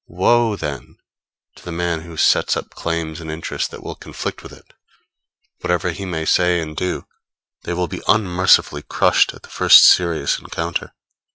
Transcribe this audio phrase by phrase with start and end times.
[0.07, 0.97] Woe, then,
[1.53, 4.73] to the man who sets up claims and interests that will conflict with it;
[5.59, 7.05] whatever he may say and do,
[7.65, 10.95] they will be unmercifully crushed at the first serious encounter.